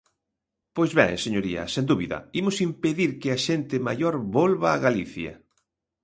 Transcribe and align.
Pois 0.75 0.91
ben, 0.99 1.13
señoría, 1.25 1.63
sen 1.73 1.83
dúbida, 1.91 2.17
imos 2.39 2.57
impedir 2.67 3.11
que 3.21 3.29
a 3.31 3.41
xente 3.45 3.75
maior 3.87 4.15
volva 4.37 4.69
a 4.71 4.81
Galicia. 4.85 5.33